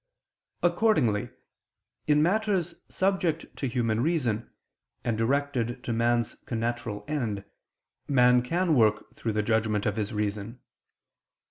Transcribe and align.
Accordingly, 0.63 1.29
in 2.07 2.23
matters 2.23 2.73
subject 2.89 3.45
to 3.55 3.67
human 3.67 4.01
reason, 4.01 4.49
and 5.03 5.15
directed 5.15 5.83
to 5.83 5.93
man's 5.93 6.37
connatural 6.47 7.07
end, 7.07 7.45
man 8.07 8.41
can 8.41 8.73
work 8.73 9.13
through 9.15 9.33
the 9.33 9.43
judgment 9.43 9.85
of 9.85 9.97
his 9.97 10.11
reason. 10.11 10.59